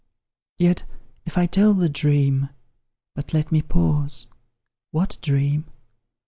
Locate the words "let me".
3.35-3.61